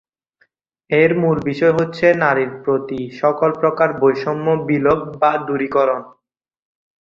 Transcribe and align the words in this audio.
এর 0.89 1.11
মূল 1.19 1.37
বিষয় 1.45 1.73
হচ্ছে, 1.79 2.05
নারীর 2.23 2.51
প্রতি 2.63 2.99
সকল 3.21 3.49
প্রকার 3.61 3.89
বৈষম্য 4.01 4.47
বিলোপ 4.67 4.99
বা 5.21 5.31
দূরীকরণ। 5.47 6.01